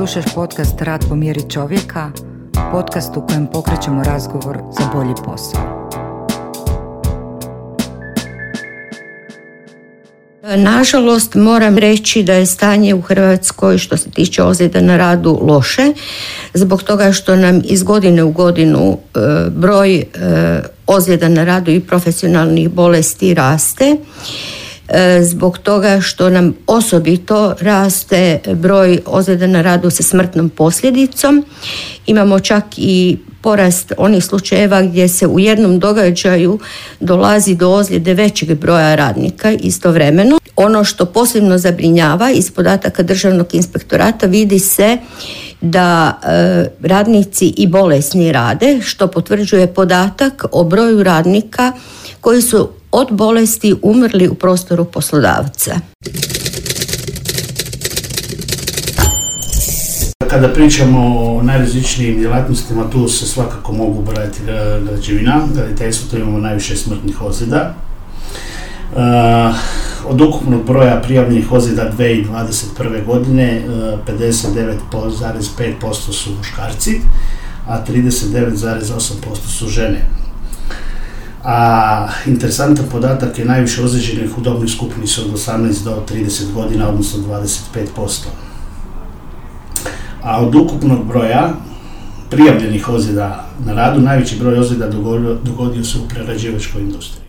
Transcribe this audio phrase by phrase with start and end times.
[0.00, 2.10] Slušaš podcast Rad po mjeri čovjeka,
[2.72, 5.90] podcast u kojem pokrećemo razgovor za bolji posao.
[10.56, 15.92] Nažalost, moram reći da je stanje u Hrvatskoj što se tiče ozljeda na radu loše,
[16.54, 19.18] zbog toga što nam iz godine u godinu e,
[19.50, 20.04] broj e,
[20.86, 23.96] ozljeda na radu i profesionalnih bolesti raste
[25.22, 31.44] zbog toga što nam osobito raste broj ozljeda na radu sa smrtnom posljedicom.
[32.06, 36.58] Imamo čak i porast onih slučajeva gdje se u jednom događaju
[37.00, 40.38] dolazi do ozljede većeg broja radnika istovremeno.
[40.56, 44.98] Ono što posebno zabrinjava iz podataka Državnog inspektorata vidi se
[45.60, 51.72] da e, radnici i bolesni rade, što potvrđuje podatak o broju radnika
[52.20, 55.80] koji su od bolesti umrli u prostoru poslodavca.
[60.30, 64.38] Kada pričamo o najrazličnijim djelatnostima, tu se svakako mogu brati
[64.86, 67.74] građevina, graditeljstvo, tu imamo najviše smrtnih ozljeda.
[68.92, 68.98] Uh,
[70.10, 73.04] od ukupnog broja prijavljenih ozljeda 2021.
[73.06, 73.62] godine
[74.06, 77.00] 59,5% su muškarci,
[77.66, 80.19] a 39,8% su žene
[81.44, 86.88] a interesantan podatak je najviše ozlijeđenih u dobnoj skupini su od 18 do 30 godina,
[86.88, 87.22] odnosno
[87.84, 88.26] 25%.
[90.22, 91.52] A od ukupnog broja
[92.30, 97.19] prijavljenih ozljeda na radu, najveći broj ozljeda dogodio, dogodio se u prerađivačkoj industriji.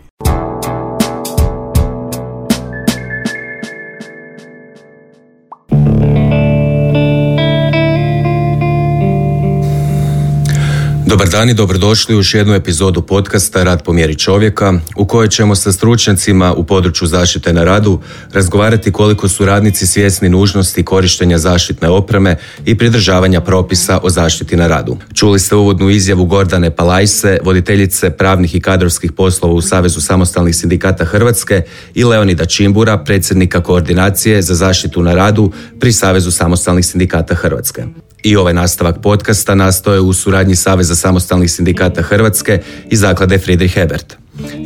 [11.12, 15.28] Dobar dan i dobrodošli u još jednu epizodu podcasta Rad po mjeri čovjeka u kojoj
[15.28, 18.00] ćemo sa stručnjacima u području zaštite na radu
[18.32, 24.66] razgovarati koliko su radnici svjesni nužnosti korištenja zaštitne opreme i pridržavanja propisa o zaštiti na
[24.66, 24.96] radu.
[25.14, 31.04] Čuli ste uvodnu izjavu Gordane Palajse, voditeljice pravnih i kadrovskih poslova u Savezu samostalnih sindikata
[31.04, 31.62] Hrvatske
[31.94, 37.84] i Leonida Čimbura, predsjednika koordinacije za zaštitu na radu pri Savezu samostalnih sindikata Hrvatske.
[38.22, 44.16] I ovaj nastavak podcasta nastoje u suradnji Saveza samostalnih sindikata Hrvatske i zaklade Friedrich Hebert.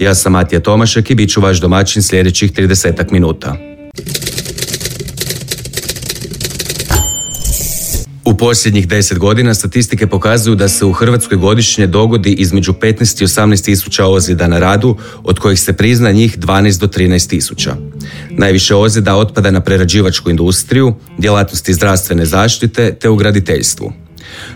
[0.01, 3.57] Ja sam Matija Tomašek i bit ću vaš domaćin sljedećih 30 minuta.
[8.39, 13.65] Posljednjih deset godina statistike pokazuju da se u Hrvatskoj godišnje dogodi između 15 i 18
[13.65, 17.77] tisuća ozljeda na radu, od kojih se prizna njih 12 do 13 tisuća.
[18.31, 23.93] Najviše ozljeda otpada na prerađivačku industriju, djelatnosti zdravstvene zaštite te u graditeljstvu.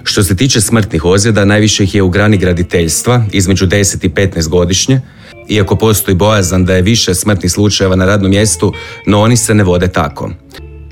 [0.02, 4.48] Što se tiče smrtnih ozljeda, najviše ih je u grani graditeljstva, između 10 i 15
[4.48, 5.00] godišnje,
[5.48, 8.72] iako postoji bojazan da je više smrtnih slučajeva na radnom mjestu,
[9.06, 10.30] no oni se ne vode tako.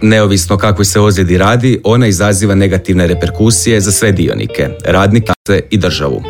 [0.03, 5.33] Neovisno kakvoj se ozljedi radi, ona izaziva negativne reperkusije za sve dionike, radnike
[5.71, 6.23] i državu.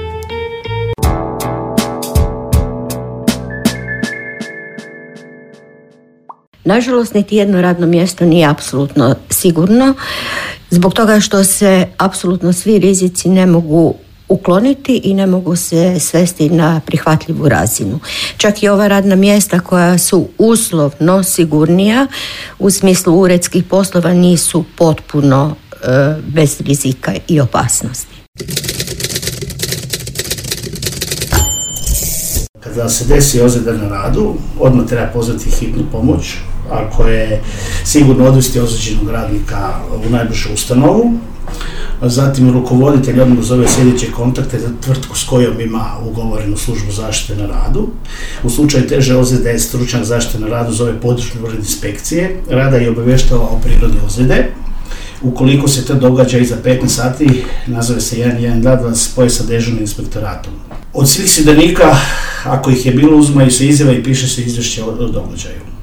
[6.64, 9.94] Nažalost, niti jedno radno mjesto nije apsolutno sigurno,
[10.70, 13.94] zbog toga što se apsolutno svi rizici ne mogu
[14.28, 18.00] ukloniti i ne mogu se svesti na prihvatljivu razinu.
[18.36, 22.06] Čak i ova radna mjesta koja su uslovno sigurnija
[22.58, 28.14] u smislu uredskih poslova nisu potpuno e, bez rizika i opasnosti.
[32.60, 36.36] Kada se desi ozljeda na radu, odmah treba pozvati hitnu pomoć,
[36.70, 37.42] ako je
[37.84, 39.74] sigurno odvesti ozlijeđenog radnika
[40.06, 41.12] u najbližu ustanovu,
[42.02, 47.46] zatim rukovoditelj odmah zove sljedeće kontakte za tvrtku s kojom ima ugovorenu službu zaštite na
[47.46, 47.88] radu.
[48.42, 53.42] U slučaju teže ozljede stručnjak zaštite na radu zove područni ured inspekcije, rada i obavještava
[53.42, 54.48] o prirodi ozljede.
[55.22, 60.52] Ukoliko se to događa iza 15 sati, nazove se 112 da spoje sa dežurnim inspektoratom.
[60.92, 61.96] Od svih sudionika,
[62.44, 65.77] ako ih je bilo, uzmaju se izjava i piše se izvješće o događaju.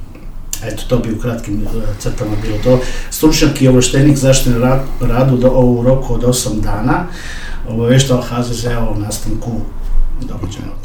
[0.68, 2.80] Eto, to bi u kratkim e, crtama bilo to.
[3.10, 4.60] Stručnjak i ovlaštenik zaštite
[5.02, 7.08] radu do, u roku od 8 dana
[7.70, 9.52] obavještava HZZ o nastanku
[10.22, 10.76] događaja.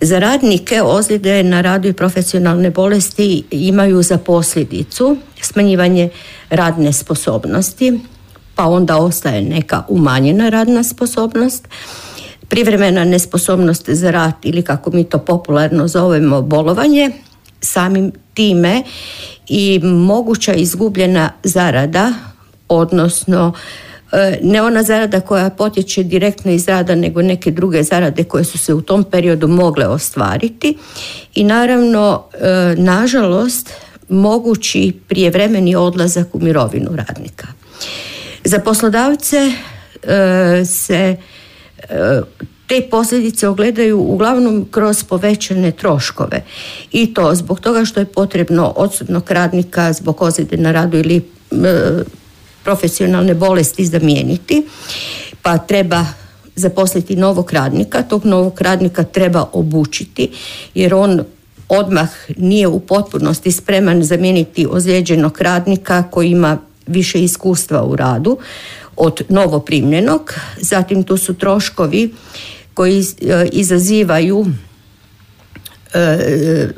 [0.00, 6.08] Za radnike ozljede na radu i profesionalne bolesti imaju za posljedicu smanjivanje
[6.50, 8.00] radne sposobnosti,
[8.54, 11.68] pa onda ostaje neka umanjena radna sposobnost,
[12.48, 17.10] privremena nesposobnost za rad ili kako mi to popularno zovemo bolovanje,
[17.60, 18.82] samim time
[19.48, 22.12] i moguća izgubljena zarada,
[22.68, 23.52] odnosno
[24.12, 28.58] e, ne ona zarada koja potječe direktno iz rada, nego neke druge zarade koje su
[28.58, 30.76] se u tom periodu mogle ostvariti.
[31.34, 33.72] I naravno, e, nažalost,
[34.08, 37.46] mogući prijevremeni odlazak u mirovinu radnika.
[38.44, 39.36] Za poslodavce
[40.02, 41.16] e, se
[42.66, 46.42] te posljedice ogledaju uglavnom kroz povećane troškove.
[46.92, 51.24] I to zbog toga što je potrebno odsutnog radnika zbog ozljede na radu ili
[52.64, 54.66] profesionalne bolesti zamijeniti
[55.42, 56.06] pa treba
[56.56, 60.30] zaposliti novog radnika, tog novog radnika treba obučiti
[60.74, 61.20] jer on
[61.68, 68.38] odmah nije u potpunosti spreman zamijeniti ozlijeđenog radnika koji ima više iskustva u radu
[68.96, 70.34] od novoprimljenog.
[70.60, 72.14] Zatim tu su troškovi
[72.74, 74.46] koji e, izazivaju
[75.94, 76.68] e,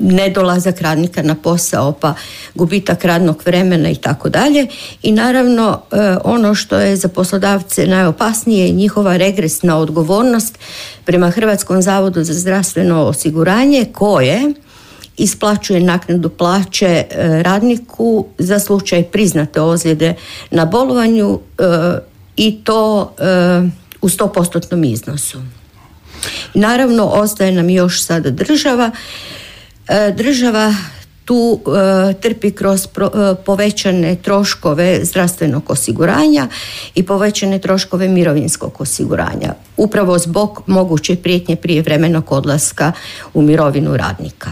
[0.00, 2.14] nedolazak radnika na posao pa
[2.54, 4.66] gubitak radnog vremena i tako dalje
[5.02, 10.58] i naravno e, ono što je za poslodavce najopasnije je njihova regresna odgovornost
[11.04, 14.54] prema Hrvatskom zavodu za zdravstveno osiguranje koje
[15.16, 17.06] isplaćuje naknadu plaće e,
[17.42, 20.14] radniku za slučaj priznate ozljede
[20.50, 21.62] na bolovanju e,
[22.36, 23.14] i to
[24.02, 25.38] u 100% iznosu.
[26.54, 28.90] Naravno, ostaje nam još sada država
[29.88, 30.74] E, država
[31.24, 32.88] tu e, trpi kroz e,
[33.46, 36.48] povećane troškove zdravstvenog osiguranja
[36.94, 42.92] i povećane troškove mirovinskog osiguranja upravo zbog moguće prijetnje prijevremenog odlaska
[43.34, 44.50] u mirovinu radnika.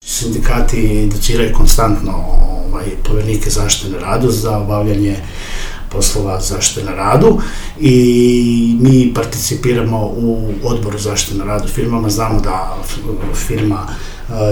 [0.00, 5.16] Sindikati educiraju konstantno ovaj, povjernike zaštite na radu za obavljanje
[5.90, 7.40] poslova zaštite na radu
[7.80, 12.10] i mi participiramo u odboru zaštite na radu firmama.
[12.10, 12.76] Znamo da
[13.34, 13.86] firma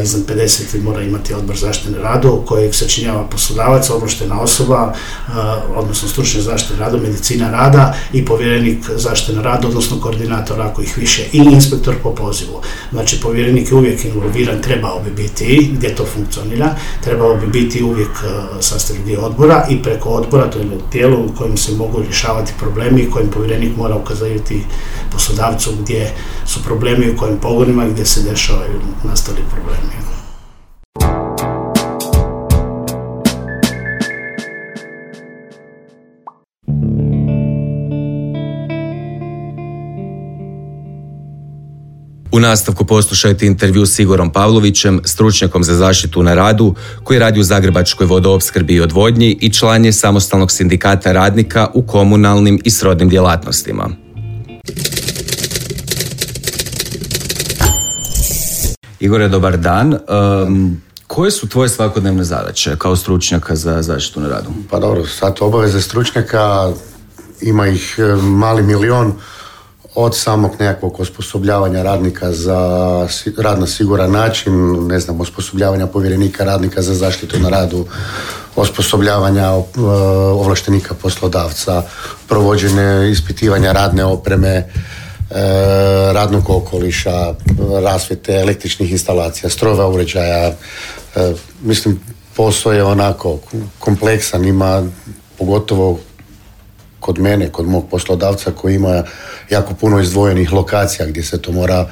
[0.02, 4.94] iznad 50 mora imati odbor zaštite na radu kojeg sačinjava poslodavac, ovlaštena osoba,
[5.74, 10.98] odnosno stručne zaštite rada, medicina rada i povjerenik zaštite na radu, odnosno koordinator ako ih
[10.98, 12.60] više i inspektor po pozivu.
[12.92, 16.74] Znači povjerenik je uvijek involviran, trebao bi biti gdje to funkcionira,
[17.04, 18.10] trebao bi biti uvijek
[18.60, 23.00] sastavni dio odbora i preko odbora, to je tijelo u kojem se mogu rješavati problemi
[23.00, 24.64] i kojim povjerenik mora ukazati
[25.12, 26.12] poslodavcu gdje
[26.46, 29.61] su problemi u kojim pogonima gdje se dešavaju nastali problemi.
[42.32, 46.74] U nastavku poslušajte intervju s Igorom Pavlovićem, stručnjakom za zaštitu na radu,
[47.04, 52.60] koji radi u Zagrebačkoj vodoopskrbi i odvodnji i član je samostalnog sindikata radnika u komunalnim
[52.64, 54.01] i srodnim djelatnostima.
[59.02, 59.98] Igore, dobar dan.
[61.06, 64.48] koje su tvoje svakodnevne zadaće kao stručnjaka za zaštitu na radu?
[64.70, 66.72] Pa dobro, sad obaveze stručnjaka
[67.40, 69.12] ima ih e, mali milion
[69.94, 72.58] od samog nekakvog osposobljavanja radnika za
[73.38, 77.86] rad na siguran način, ne znam, osposobljavanja povjerenika radnika za zaštitu na radu,
[78.56, 79.80] osposobljavanja e,
[80.32, 81.82] ovlaštenika poslodavca,
[82.28, 84.68] provođenje ispitivanja radne opreme,
[86.12, 87.34] radnog okoliša,
[87.82, 90.46] rasvjete, električnih instalacija, strojeva uređaja.
[90.46, 90.54] E,
[91.62, 92.00] mislim,
[92.36, 93.38] posao je onako
[93.78, 94.82] kompleksan, ima
[95.38, 95.98] pogotovo
[97.00, 99.04] kod mene, kod mog poslodavca koji ima
[99.50, 101.90] jako puno izdvojenih lokacija gdje se to mora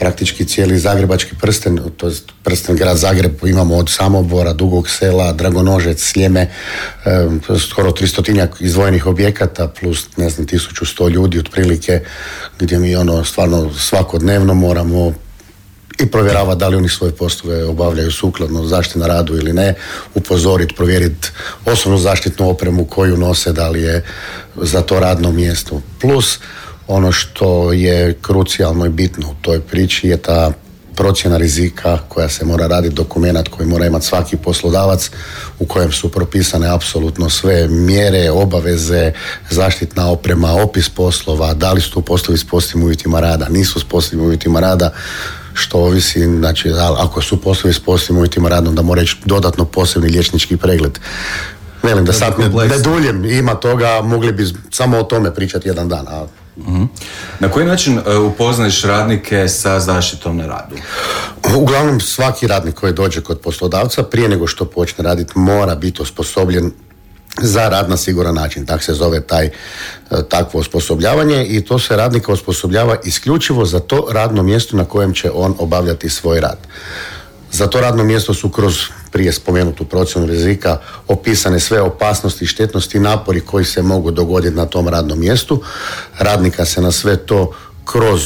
[0.00, 6.02] praktički cijeli zagrebački prsten, to je prsten grad Zagreb, imamo od Samobora, Dugog sela, Dragonožec,
[6.02, 6.50] Sljeme,
[7.70, 12.00] skoro 300 izdvojenih objekata plus ne znam 1100 ljudi otprilike
[12.58, 15.12] gdje mi ono stvarno svakodnevno moramo
[16.02, 19.74] i provjerava da li oni svoje poslove obavljaju sukladno zaštiti na radu ili ne,
[20.14, 21.28] upozoriti, provjeriti
[21.64, 24.04] osobnu zaštitnu opremu koju nose, da li je
[24.56, 25.82] za to radno mjesto.
[26.00, 26.38] Plus,
[26.90, 30.52] ono što je krucijalno i bitno u toj priči je ta
[30.96, 35.10] procjena rizika koja se mora raditi, dokumentat koji mora imati svaki poslodavac
[35.58, 39.12] u kojem su propisane apsolutno sve mjere, obaveze,
[39.50, 43.84] zaštitna oprema, opis poslova, da li su tu poslovi s poslovnim uvjetima rada, nisu s
[43.84, 44.92] poslovnim uvjetima rada,
[45.54, 50.08] što ovisi, znači ako su poslovi s poslovnim uvjetima rada, onda mora ići dodatno posebni
[50.08, 50.98] liječnički pregled.
[51.82, 55.88] Velim da sad ne, ne duljem ima toga, mogli bi samo o tome pričati jedan
[55.88, 56.26] dan, a
[56.56, 56.84] Mhm.
[57.40, 60.76] Na koji način e, upoznaješ radnike sa zaštitom na radu?
[61.56, 66.72] Uglavnom svaki radnik koji dođe kod poslodavca prije nego što počne raditi mora biti osposobljen
[67.42, 68.66] za rad na siguran način.
[68.66, 69.50] Tak se zove taj, e,
[70.28, 75.30] takvo osposobljavanje i to se radnika osposobljava isključivo za to radno mjesto na kojem će
[75.34, 76.58] on obavljati svoj rad.
[77.52, 78.74] Za to radno mjesto su kroz
[79.12, 80.78] prije spomenutu procjenu rizika
[81.08, 85.62] opisane sve opasnosti, štetnosti i napori koji se mogu dogoditi na tom radnom mjestu.
[86.18, 87.52] Radnika se na sve to
[87.84, 88.22] kroz,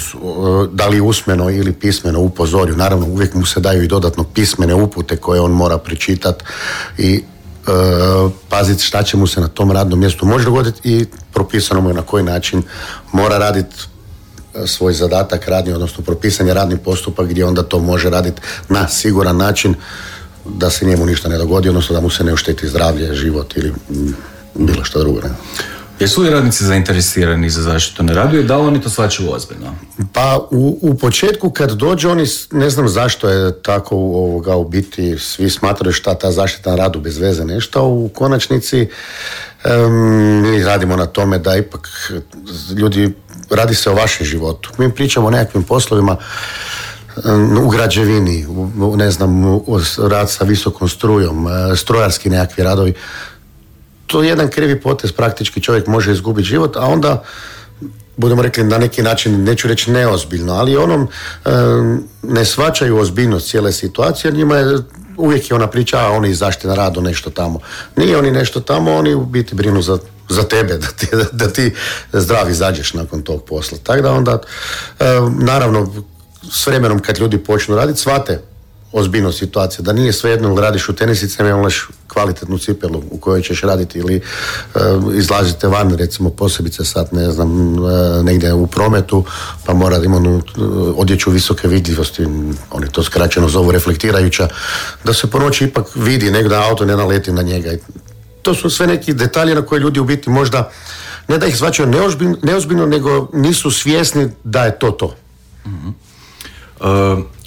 [0.70, 2.76] da li usmeno ili pismeno upozorio.
[2.76, 6.44] Naravno, uvijek mu se daju i dodatno pismene upute koje on mora pročitati
[6.98, 7.22] i e,
[8.48, 11.94] paziti šta će mu se na tom radnom mjestu može dogoditi i propisano mu je
[11.94, 12.62] na koji način
[13.12, 13.93] mora raditi e,
[14.66, 19.36] svoj zadatak radni, odnosno propisan je radni postupak gdje onda to može raditi na siguran
[19.36, 19.74] način
[20.44, 23.72] da se njemu ništa ne dogodi, odnosno da mu se ne ošteti zdravlje, život ili
[24.54, 25.20] bilo što drugo.
[26.00, 29.74] Jesu li radnici zainteresirani za zaštitu na radu i da li oni to svačaju ozbiljno?
[30.12, 35.18] Pa u, u početku kad dođe oni, ne znam zašto je tako ovoga u biti,
[35.18, 38.88] svi smatraju šta ta zaštita na radu bez veze nešto, u konačnici
[40.42, 42.12] mi radimo na tome da ipak
[42.76, 43.12] ljudi,
[43.50, 44.70] radi se o vašem životu.
[44.78, 46.16] Mi pričamo o nekakvim poslovima
[47.62, 49.60] u građevini, u, ne znam,
[49.98, 52.94] rad sa visokom strujom, e, strojarski nekakvi radovi
[54.06, 57.22] to je jedan krivi potez, praktički čovjek može izgubiti život, a onda
[58.16, 61.08] budemo rekli na neki način, neću reći neozbiljno, ali onom
[62.22, 64.78] ne svačaju ozbiljnost cijele situacije, njima je
[65.16, 67.60] uvijek je ona priča, a oni zaštite na radu nešto tamo.
[67.96, 69.98] Nije oni nešto tamo, oni u biti brinu za,
[70.28, 71.74] za tebe, da ti, da ti
[72.12, 73.78] zdravi izađeš nakon tog posla.
[73.82, 74.38] Tako da onda,
[75.38, 75.92] naravno,
[76.52, 78.40] s vremenom kad ljudi počnu raditi, svate
[78.94, 79.82] ozbiljno situacija.
[79.82, 84.20] Da nije svejedno radiš u tenisicama, imaš kvalitetnu cipelu u kojoj ćeš raditi ili
[84.74, 84.80] uh,
[85.14, 87.90] izlazite van, recimo posebice sad, ne znam, uh,
[88.24, 89.24] negdje u prometu,
[89.66, 90.42] pa mora da ima uh,
[90.96, 92.26] odjeću visoke vidljivosti,
[92.70, 94.48] oni to skraćeno zovu reflektirajuća,
[95.04, 97.70] da se po noći ipak vidi negdje auto ne naleti na njega.
[98.44, 100.70] To su sve neki detalji na koje ljudi u biti možda
[101.28, 105.16] ne da ih zvačaju neozbiljno, neozbiljno, nego nisu svjesni da je to to.
[105.66, 105.90] mm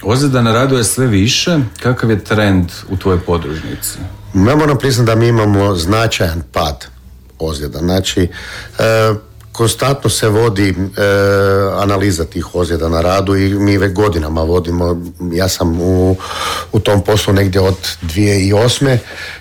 [0.04, 1.60] Ozljeda na radu je sve više.
[1.80, 3.98] Kakav je trend u tvojoj podružnici?
[4.34, 6.88] Ja moram priznati da mi imamo značajan pad
[7.40, 7.80] ozljeda.
[7.80, 8.22] Znači,
[8.80, 9.14] e,
[9.58, 10.76] konstantno se vodi e,
[11.78, 15.02] analiza tih ozljeda na radu i mi već godinama vodimo,
[15.34, 16.16] ja sam u,
[16.72, 18.98] u tom poslu negdje od 2008.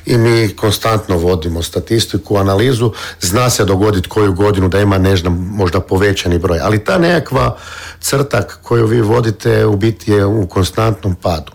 [0.06, 5.80] i mi konstantno vodimo statistiku, analizu, zna se dogoditi koju godinu da ima nežna, možda
[5.80, 7.56] povećani broj, ali ta nekakva
[8.00, 11.52] crtak koju vi vodite u biti je u konstantnom padu.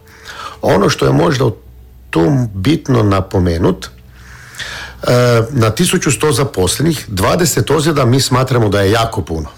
[0.61, 1.49] Ono što je možda
[2.09, 4.00] tu bitno napomenut, E,
[5.51, 9.49] na 1100 zaposlenih 20 ozljeda mi smatramo da je jako puno.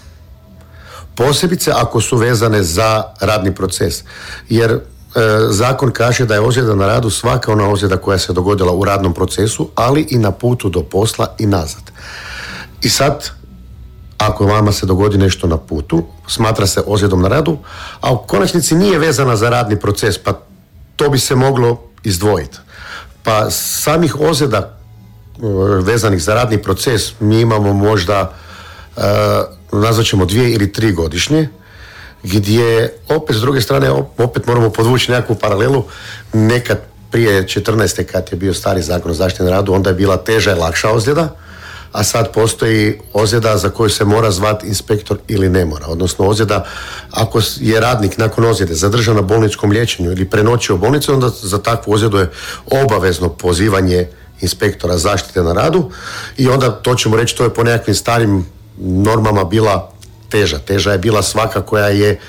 [1.14, 4.02] Posebice ako su vezane za radni proces.
[4.48, 4.80] Jer e,
[5.50, 9.14] zakon kaže da je ozljeda na radu svaka ona ozljeda koja se dogodila u radnom
[9.14, 11.82] procesu, ali i na putu do posla i nazad.
[12.82, 13.30] I sad,
[14.18, 17.58] ako vama se dogodi nešto na putu, smatra se ozljedom na radu,
[18.00, 20.32] a u konačnici nije vezana za radni proces, pa
[20.96, 22.58] to bi se moglo izdvojiti.
[23.22, 24.83] Pa samih ozljeda
[25.82, 28.32] vezanih za radni proces mi imamo možda
[28.96, 29.02] uh,
[29.72, 31.48] nazvat ćemo dvije ili tri godišnje
[32.22, 35.84] gdje opet s druge strane opet moramo podvući nekakvu paralelu
[36.32, 36.78] nekad
[37.10, 38.04] prije 14.
[38.04, 40.90] kad je bio stari zakon o zaštiti na radu onda je bila teža i lakša
[40.90, 41.36] ozljeda
[41.94, 45.86] a sad postoji ozljeda za koju se mora zvati inspektor ili ne mora.
[45.86, 46.64] Odnosno ozljeda,
[47.10, 51.58] ako je radnik nakon ozljede zadržan na bolničkom liječenju ili prenoćio u bolnicu, onda za
[51.58, 52.30] takvu ozljedu je
[52.84, 54.08] obavezno pozivanje
[54.44, 55.90] inspektora zaštite na radu
[56.36, 58.46] i onda to ćemo reći to je po nekakvim starim
[58.78, 59.92] normama bila
[60.28, 60.58] teža.
[60.58, 62.20] Teža je bila svaka koja je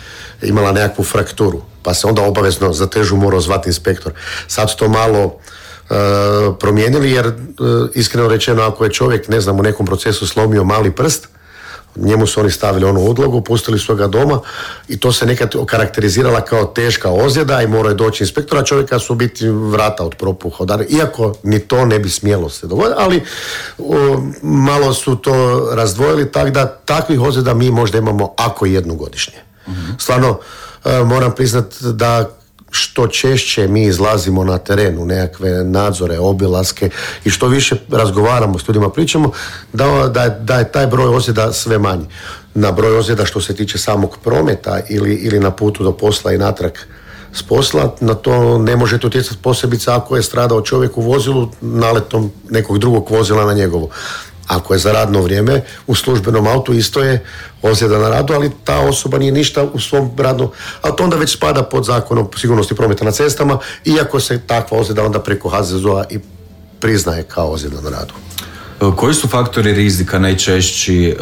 [0.41, 4.13] imala nekakvu frakturu pa se onda obavezno za težu morao zvati inspektor.
[4.47, 5.37] Sad to malo
[5.89, 5.95] e,
[6.59, 7.33] promijenili jer e,
[7.93, 11.27] iskreno rečeno ako je čovjek ne znam u nekom procesu slomio mali prst
[11.95, 14.39] njemu su oni stavili onu odlogu, pustili su ga doma
[14.87, 19.15] i to se nekad okarakterizirala kao teška ozljeda i morao je doći inspektora, čovjeka su
[19.15, 20.65] biti vrata od propuha.
[20.89, 23.23] Iako ni to ne bi smjelo se dogoditi, ali
[24.41, 29.37] malo su to razdvojili tako da takvih ozljeda mi možda imamo ako jednu godišnje.
[29.67, 29.91] Mhm.
[29.99, 30.39] Stvarno,
[30.85, 32.29] e, moram priznati da
[32.75, 36.89] što češće mi izlazimo na teren u nekakve nadzore, obilaske
[37.25, 39.31] i što više razgovaramo s ljudima, pričamo,
[39.73, 42.05] da, da, da je taj broj ozljeda sve manji.
[42.53, 46.37] Na broj ozljeda što se tiče samog prometa ili, ili na putu do posla i
[46.37, 46.71] natrag
[47.33, 52.31] s posla, na to ne možete utjecati posebice ako je stradao čovjek u vozilu naletom
[52.49, 53.89] nekog drugog vozila na njegovo.
[54.47, 57.25] Ako je za radno vrijeme u službenom autu isto je
[57.61, 60.49] ozljeda na radu, ali ta osoba nije ništa u svom radnom,
[60.81, 65.03] a to onda već spada pod zakonom sigurnosti prometa na cestama, iako se takva ozljeda
[65.03, 66.19] onda preko HZZO-a i
[66.79, 68.13] priznaje kao ozljeda na radu.
[68.81, 71.13] E, koji su faktori rizika najčešći e,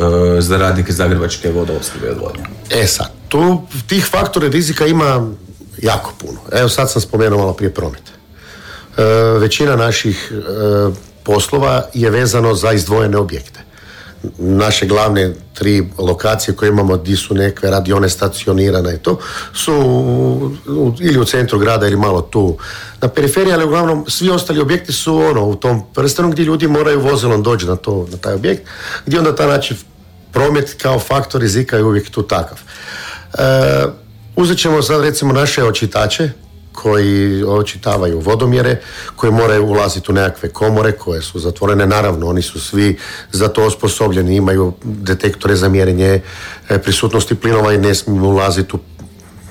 [0.41, 2.43] za radnike Zagrebačke vodoopskrbe odvodnje?
[2.69, 5.27] E sad, tu tih faktora rizika ima
[5.81, 6.39] jako puno.
[6.51, 8.03] Evo sad sam spomenuo malo prije promet.
[8.97, 9.03] E,
[9.39, 10.31] većina naših
[11.23, 13.59] poslova je vezano za izdvojene objekte.
[14.37, 19.19] naše glavne tri lokacije koje imamo gdje su neke radione stacionirane i to
[19.53, 19.73] su
[20.99, 22.57] ili u centru grada ili malo tu
[23.01, 27.01] na periferiji, ali uglavnom svi ostali objekti su ono u tom prstenu gdje ljudi moraju
[27.01, 28.67] vozilom doći na, to, na taj objekt,
[29.05, 29.75] gdje onda ta znači
[30.31, 32.57] promet kao faktor rizika je uvijek tu takav.
[33.33, 33.85] E,
[34.35, 36.29] uzet ćemo sad recimo naše očitače
[36.73, 38.81] koji očitavaju vodomjere,
[39.15, 41.85] koji moraju ulaziti u nekakve komore koje su zatvorene.
[41.87, 42.97] Naravno, oni su svi
[43.31, 46.21] za to osposobljeni, imaju detektore za mjerenje
[46.69, 48.79] e, prisutnosti plinova i ne smiju ulaziti u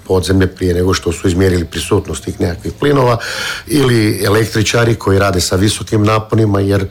[0.07, 3.19] podzemlje prije nego što su izmjerili prisutnost tih nekakvih plinova
[3.67, 6.88] ili električari koji rade sa visokim naponima jer e,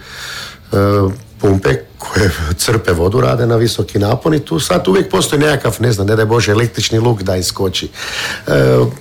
[1.41, 5.91] pumpe koje crpe vodu rade na visoki napon i tu sad uvijek postoji nekakav, ne
[5.91, 7.89] znam, ne daj Bože, električni luk da iskoči.
[8.48, 8.51] E,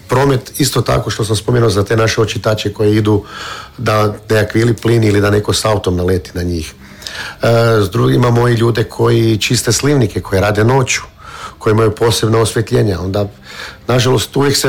[0.09, 3.25] promet isto tako što sam spomenuo za te naše očitače koje idu
[3.79, 6.75] da nekakvi ili plin ili da neko s autom naleti na njih.
[7.43, 7.47] E,
[7.83, 11.01] s drugim imamo i ljude koji čiste slivnike, koji rade noću,
[11.59, 13.01] koji imaju posebno osvjetljenja.
[13.01, 13.29] Onda,
[13.87, 14.69] nažalost, uvijek se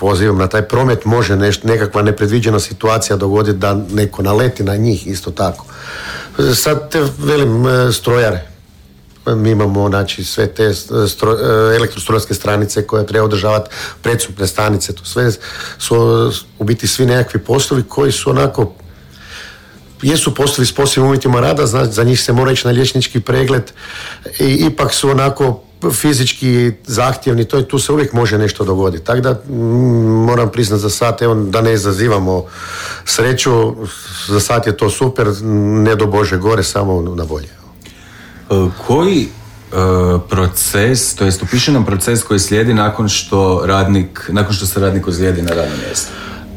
[0.00, 5.06] pozivam na taj promet može neš, nekakva nepredviđena situacija dogoditi da neko naleti na njih
[5.06, 5.64] isto tako.
[6.54, 8.46] Sad te velim e, strojare.
[9.26, 10.74] Mi imamo znači, sve te e,
[11.08, 13.70] stro, e, elektrostrojarske stranice koje treba održavati,
[14.02, 15.30] predsupne stanice, to sve
[15.78, 18.74] su u biti svi nekakvi poslovi koji su onako
[20.02, 23.72] jesu poslovi s posebnim uvjetima rada, znači za njih se mora ići na liječnički pregled
[24.40, 29.04] i ipak su onako fizički zahtjevni, to je, tu se uvijek može nešto dogoditi.
[29.04, 29.40] Tako da
[30.26, 32.44] moram priznati za sad, evo da ne izazivamo
[33.04, 33.74] sreću,
[34.28, 35.26] za sad je to super,
[35.84, 37.48] ne do Bože gore, samo na bolje.
[37.48, 39.28] E, koji e,
[40.28, 45.08] proces, to jest upiše nam proces koji slijedi nakon što radnik, nakon što se radnik
[45.08, 46.12] ozlijedi na radnom mjestu?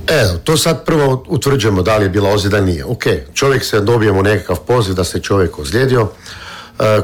[0.08, 2.86] Evo, to sad prvo utvrđujemo da li je bila ozljeda, nije.
[2.86, 6.10] Ok, čovjek se dobijemo nekakav poziv da se čovjek ozlijedio,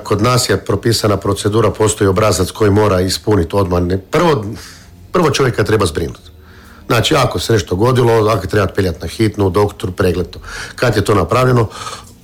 [0.03, 3.83] kod nas je propisana procedura, postoji obrazac koji mora ispuniti odmah.
[4.11, 4.45] Prvo,
[5.11, 6.29] prvo čovjeka treba zbrinuti.
[6.87, 10.27] Znači, ako se nešto godilo, ako treba peljati na hitnu, doktor, pregled
[10.75, 11.67] Kad je to napravljeno,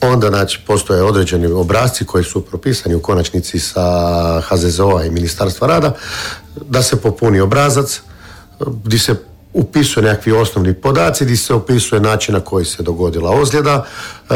[0.01, 3.81] onda znači, postoje određeni obrazci koji su propisani u konačnici sa
[4.41, 5.95] HZZO-a i Ministarstva rada,
[6.55, 8.01] da se popuni obrazac,
[8.59, 9.15] gdje se
[9.53, 13.85] upisuje nekakvi osnovni podaci, gdje se opisuje način na koji se dogodila ozljeda,
[14.29, 14.35] e,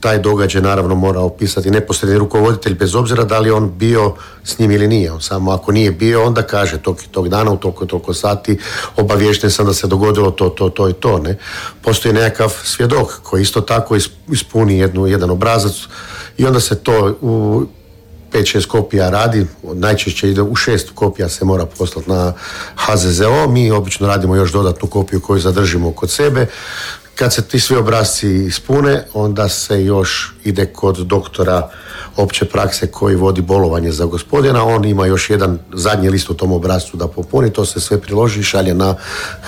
[0.00, 4.70] taj događaj naravno mora opisati neposredni rukovoditelj bez obzira da li on bio s njim
[4.70, 5.12] ili nije.
[5.20, 8.58] Samo ako nije bio onda kaže tog tog dana u toliko toliko sati
[8.96, 11.18] obaviješten sam da se dogodilo to, to, to i to.
[11.18, 11.38] Ne?
[11.82, 13.96] Postoji nekakav svjedok koji isto tako
[14.32, 15.74] ispuni jednu, jedan obrazac
[16.38, 17.66] i onda se to u
[18.32, 22.32] 5-6 kopija radi, najčešće ide u šest kopija se mora poslati na
[22.76, 26.46] HZZO, mi obično radimo još dodatnu kopiju koju zadržimo kod sebe,
[27.20, 31.70] kad se ti svi obrazci ispune, onda se još ide kod doktora
[32.16, 34.64] opće prakse koji vodi bolovanje za gospodina.
[34.64, 38.40] On ima još jedan zadnji list u tom obrazcu da popuni, to se sve priloži
[38.40, 38.94] i šalje na,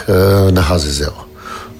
[0.08, 0.12] eh,
[0.52, 1.32] na HZZO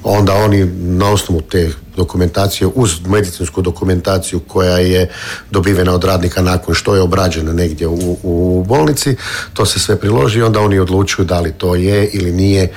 [0.05, 5.11] onda oni na osnovu te dokumentacije uz medicinsku dokumentaciju koja je
[5.51, 9.17] dobivena od radnika nakon što je obrađena negdje u, u bolnici,
[9.55, 12.73] to se sve priloži i onda oni odlučuju da li to je ili nije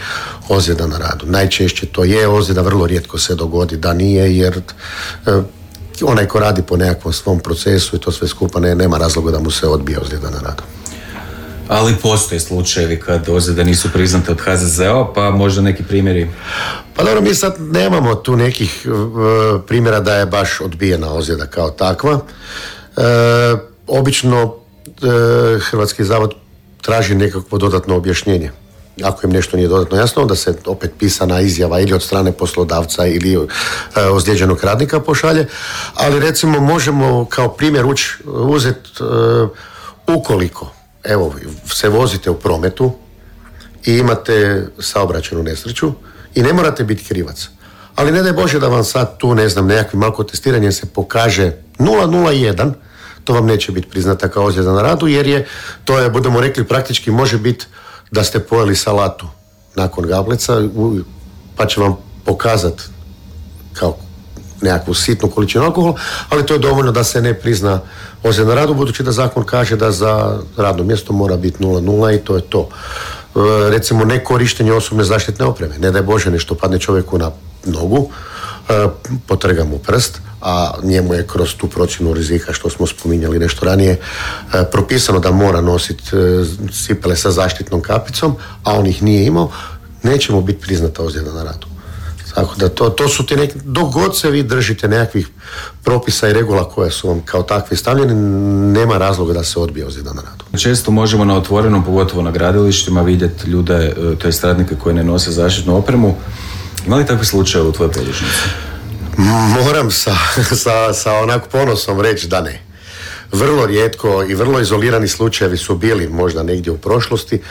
[0.49, 1.25] ozljeda na radu.
[1.25, 4.61] Najčešće to je ozljeda, vrlo rijetko se dogodi da nije jer
[5.25, 5.41] e,
[6.01, 9.39] onaj ko radi po nekakvom svom procesu i to sve skupa ne, nema razloga da
[9.39, 10.63] mu se odbije ozljeda na radu.
[11.67, 16.29] Ali postoje slučajevi kad ozljede nisu priznate od HZZO, pa možda neki primjeri?
[16.95, 21.69] Pa dobro, mi sad nemamo tu nekih uh, primjera da je baš odbijena ozljeda kao
[21.69, 22.19] takva.
[22.97, 23.01] E,
[23.87, 24.55] obično
[24.85, 26.33] e, Hrvatski zavod
[26.81, 28.51] traži nekakvo dodatno objašnjenje.
[29.03, 33.05] Ako im nešto nije dodatno jasno, onda se opet pisana izjava ili od strane poslodavca
[33.05, 33.39] ili e,
[34.01, 35.47] ozlijeđenog radnika pošalje.
[35.93, 37.85] Ali recimo možemo kao primjer
[38.25, 38.89] uzeti
[40.07, 40.71] ukoliko
[41.03, 41.35] evo,
[41.73, 42.91] se vozite u prometu
[43.85, 45.91] i imate saobraćenu nesreću
[46.35, 47.49] i ne morate biti krivac.
[47.95, 51.51] Ali ne daj Bože da vam sad tu, ne znam, nekakvim malko testiranjem se pokaže
[51.79, 52.73] 001,
[53.23, 55.47] to vam neće biti priznata kao ozljeda na radu, jer je,
[55.85, 57.65] to je, budemo rekli, praktički može biti
[58.11, 59.27] da ste pojeli salatu
[59.75, 60.61] nakon gableca,
[61.55, 62.83] pa će vam pokazati
[63.73, 63.97] kao
[64.61, 65.95] nekakvu sitnu količinu alkohola,
[66.29, 67.79] ali to je dovoljno da se ne prizna
[68.23, 72.19] ozljeda na radu, budući da zakon kaže da za radno mjesto mora biti 0,0 i
[72.19, 72.69] to je to.
[73.35, 77.31] E, recimo nekorištenje osobne zaštitne opreme, ne daj Bože nešto padne čovjeku na
[77.65, 78.09] nogu,
[78.69, 78.87] e,
[79.27, 83.91] potrga mu prst, a njemu je kroz tu procjenu rizika što smo spominjali nešto ranije
[83.91, 83.99] e,
[84.71, 86.03] propisano da mora nositi
[86.71, 89.51] sipele sa zaštitnom kapicom, a on ih nije imao,
[90.03, 91.74] neće mu biti priznata ozljeda na radu.
[92.35, 95.27] Tako da to, to su ti neki, dok god se vi držite nekakvih
[95.83, 98.13] propisa i regula koje su vam kao takvi stavljeni,
[98.71, 100.57] nema razloga da se odbije ozljeda na radu.
[100.57, 105.31] Često možemo na otvorenom, pogotovo na gradilištima, vidjeti ljude, to je radnike koji ne nose
[105.31, 106.15] zaštitnu opremu.
[106.87, 108.37] Ima li takvi slučaje u tvojoj područnici?
[109.63, 110.15] Moram sa,
[110.63, 112.61] sa, sa onako ponosom reći da ne.
[113.31, 117.41] Vrlo rijetko i vrlo izolirani slučajevi su bili možda negdje u prošlosti,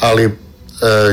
[0.00, 0.30] ali e,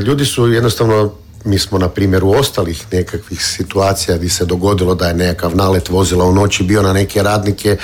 [0.06, 1.14] ljudi su jednostavno
[1.46, 5.90] mi smo na primjer u ostalih nekakvih situacija gdje se dogodilo da je nekakav nalet
[5.90, 7.78] vozila u noći bio na neke radnike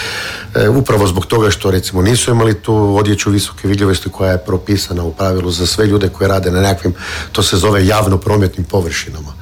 [0.55, 5.03] e, upravo zbog toga što recimo nisu imali tu odjeću visoke vidljivosti koja je propisana
[5.03, 6.93] u pravilu za sve ljude koji rade na nekakvim,
[7.31, 9.33] to se zove javno prometnim površinama.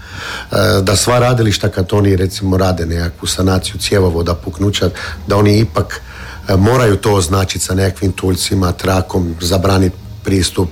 [0.51, 4.89] E, da sva radilišta kad oni recimo rade nekakvu sanaciju cjevovoda, puknuća,
[5.27, 6.01] da oni ipak
[6.47, 10.69] e, moraju to označiti sa nekakvim tuljcima, trakom, zabraniti pristup,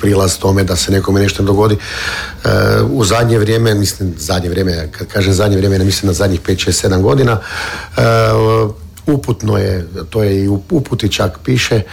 [0.00, 1.74] prilaz tome da se nekome nešto dogodi.
[1.74, 2.48] E,
[2.92, 6.68] u zadnje vrijeme, mislim zadnje vrijeme, kad kažem zadnje vrijeme, ne mislim na zadnjih 5,
[6.68, 7.40] 6, 7 godina,
[7.96, 8.02] e,
[9.06, 11.84] uputno je, to je i uputi čak piše, e,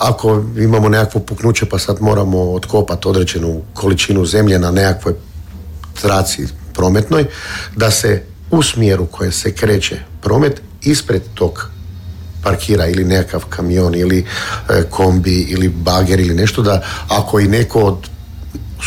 [0.00, 5.14] ako imamo nekakvo puknuće pa sad moramo otkopati određenu količinu zemlje na nekakvoj
[6.02, 7.24] traci prometnoj,
[7.76, 11.70] da se u smjeru koje se kreće promet ispred tog
[12.42, 14.26] parkira ili nekakav kamion ili
[14.68, 18.08] e, kombi ili bager ili nešto da ako i neko od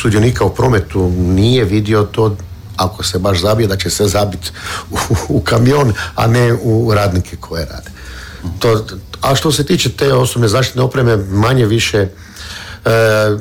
[0.01, 2.37] sudionika u prometu nije vidio to
[2.77, 4.51] ako se baš zabije da će se zabiti
[5.29, 7.89] u, kamion a ne u radnike koje rade.
[8.59, 8.85] To,
[9.21, 12.09] a što se tiče te osobne zaštitne opreme manje više e,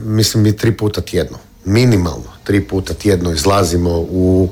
[0.05, 4.49] mislim mi tri puta tjedno minimalno tri puta tjedno izlazimo u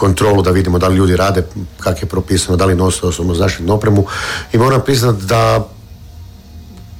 [0.00, 1.44] kontrolu da vidimo da li ljudi rade
[1.80, 4.06] kak je propisano, da li nose osobnu zaštitnu opremu
[4.52, 5.68] i moram priznati da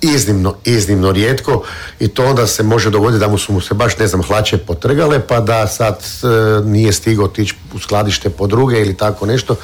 [0.00, 1.62] iznimno, iznimno rijetko
[2.00, 4.58] i to onda se može dogoditi da mu su mu se baš ne znam hlače
[4.58, 6.26] potrgale pa da sad e,
[6.64, 9.56] nije stigao otići u skladište po druge ili tako nešto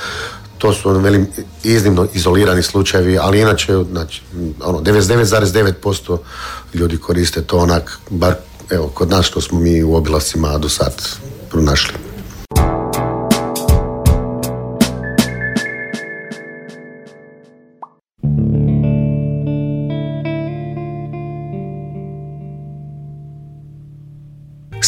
[0.58, 1.26] to su velim
[1.64, 4.22] iznimno izolirani slučajevi ali inače znači,
[4.64, 6.18] ono, 99,9%
[6.74, 8.34] ljudi koriste to onak bar
[8.70, 10.92] evo kod nas što smo mi u obilascima do sad
[11.50, 12.05] pronašli.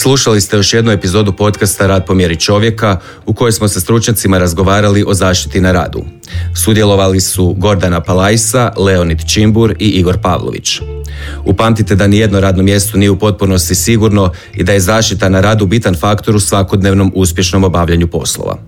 [0.09, 4.39] Slušali ste još jednu epizodu podcasta Rad po mjeri čovjeka u kojoj smo sa stručnjacima
[4.39, 6.05] razgovarali o zaštiti na radu.
[6.65, 10.81] Sudjelovali su Gordana Palajsa, Leonid Čimbur i Igor Pavlović.
[11.45, 15.67] Upamtite da nijedno radno mjesto nije u potpunosti sigurno i da je zaštita na radu
[15.67, 18.59] bitan faktor u svakodnevnom uspješnom obavljanju poslova.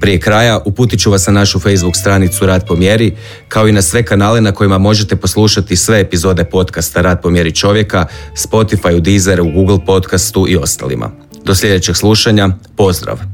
[0.00, 3.16] Prije kraja uputit ću vas na našu Facebook stranicu Rad po mjeri,
[3.48, 7.52] kao i na sve kanale na kojima možete poslušati sve epizode podcasta Rad po mjeri
[7.52, 8.96] čovjeka, Spotify,
[9.40, 11.10] u Google podcastu i ostalima.
[11.44, 13.29] Do sljedećeg slušanja, pozdrav!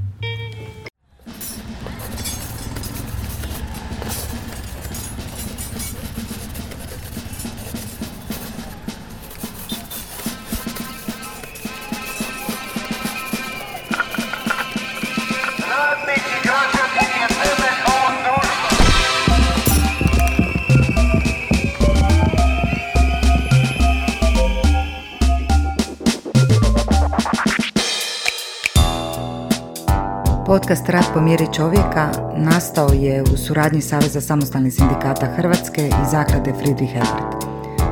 [32.50, 37.44] Nastao je u suradnji Saveza samostalnih sindikata Hrvatske i zaklade Friedrich Ebert.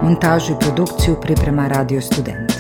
[0.03, 2.54] Montažu i produkciju priprema Radio Student.